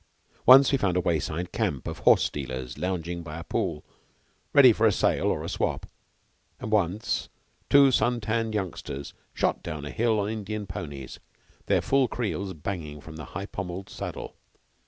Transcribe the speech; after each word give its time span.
Once 0.47 0.71
we 0.71 0.79
found 0.79 0.97
a 0.97 0.99
way 0.99 1.19
side 1.19 1.51
camp 1.51 1.87
of 1.87 1.99
horse 1.99 2.27
dealers 2.31 2.75
lounging 2.75 3.21
by 3.21 3.37
a 3.37 3.43
pool, 3.43 3.85
ready 4.51 4.73
for 4.73 4.87
a 4.87 4.91
sale 4.91 5.27
or 5.27 5.43
a 5.43 5.47
swap, 5.47 5.85
and 6.59 6.71
once 6.71 7.29
two 7.69 7.91
sun 7.91 8.19
tanned 8.19 8.55
youngsters 8.55 9.13
shot 9.35 9.61
down 9.61 9.85
a 9.85 9.91
hill 9.91 10.19
on 10.19 10.27
Indian 10.27 10.65
ponies, 10.65 11.19
their 11.67 11.83
full 11.83 12.07
creels 12.07 12.51
banging 12.53 12.99
from 12.99 13.15
the 13.15 13.25
high 13.37 13.45
pommelled 13.45 13.89
saddle. 13.91 14.35